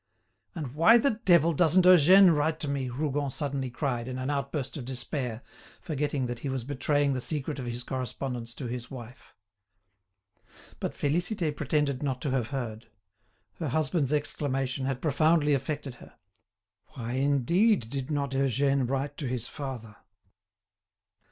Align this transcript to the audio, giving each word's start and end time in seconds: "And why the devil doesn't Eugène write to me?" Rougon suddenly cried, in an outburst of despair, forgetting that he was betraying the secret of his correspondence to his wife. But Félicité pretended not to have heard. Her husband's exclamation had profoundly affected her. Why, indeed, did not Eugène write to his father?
"And 0.55 0.73
why 0.73 0.97
the 0.97 1.11
devil 1.11 1.53
doesn't 1.53 1.85
Eugène 1.85 2.35
write 2.35 2.59
to 2.61 2.67
me?" 2.67 2.89
Rougon 2.89 3.29
suddenly 3.29 3.69
cried, 3.69 4.07
in 4.07 4.17
an 4.17 4.31
outburst 4.31 4.75
of 4.75 4.83
despair, 4.85 5.43
forgetting 5.79 6.25
that 6.25 6.39
he 6.39 6.49
was 6.49 6.63
betraying 6.63 7.13
the 7.13 7.21
secret 7.21 7.59
of 7.59 7.67
his 7.67 7.83
correspondence 7.83 8.55
to 8.55 8.65
his 8.65 8.89
wife. 8.89 9.35
But 10.79 10.93
Félicité 10.95 11.55
pretended 11.55 12.01
not 12.01 12.19
to 12.21 12.31
have 12.31 12.47
heard. 12.47 12.87
Her 13.59 13.69
husband's 13.69 14.11
exclamation 14.11 14.87
had 14.87 15.03
profoundly 15.03 15.53
affected 15.53 15.93
her. 16.01 16.17
Why, 16.95 17.11
indeed, 17.11 17.91
did 17.91 18.09
not 18.09 18.31
Eugène 18.31 18.89
write 18.89 19.17
to 19.17 19.27
his 19.27 19.47
father? 19.47 19.97